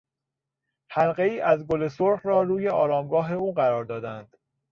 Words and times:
حلقهای 0.91 1.39
از 1.41 1.67
گل 1.67 1.87
سرخ 1.87 2.25
را 2.25 2.43
روی 2.43 2.67
آرامگاه 2.67 3.31
او 3.33 3.53
قرار 3.53 3.85
دادند. 3.85 4.37